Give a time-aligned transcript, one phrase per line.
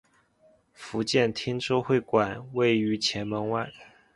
[0.73, 3.71] 福建汀州会馆位于前门外。